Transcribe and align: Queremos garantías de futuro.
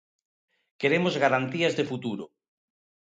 Queremos 0.81 1.19
garantías 1.25 1.73
de 1.75 1.87
futuro. 1.91 2.25